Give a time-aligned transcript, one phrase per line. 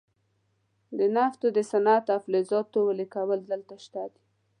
[0.97, 4.21] د نفتو د صنعت او فلزاتو ویلې کول دلته شته دي.